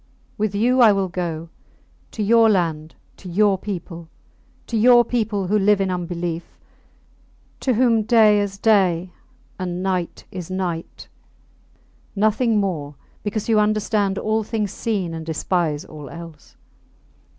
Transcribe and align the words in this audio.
With 0.35 0.55
you 0.55 0.79
I 0.81 0.91
will 0.91 1.09
go. 1.09 1.49
To 2.13 2.23
your 2.23 2.49
land 2.49 2.95
to 3.17 3.29
your 3.29 3.59
people. 3.59 4.09
To 4.65 4.75
your 4.75 5.05
people, 5.05 5.45
who 5.45 5.59
live 5.59 5.79
in 5.79 5.91
unbelief; 5.91 6.57
to 7.59 7.75
whom 7.75 8.01
day 8.01 8.39
is 8.39 8.57
day, 8.57 9.11
and 9.59 9.83
night 9.83 10.25
is 10.31 10.49
night 10.49 11.07
nothing 12.15 12.57
more, 12.59 12.95
because 13.21 13.47
you 13.47 13.59
understand 13.59 14.17
all 14.17 14.41
things 14.41 14.71
seen, 14.71 15.13
and 15.13 15.23
despise 15.23 15.85
all 15.85 16.09
else! 16.09 16.55